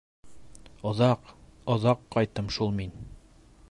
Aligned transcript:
Оҙаҡ, 0.93 1.29
оҙаҡ 1.77 2.05
ҡайттым 2.17 2.53
шул 2.57 2.77
мин!.. 2.83 3.01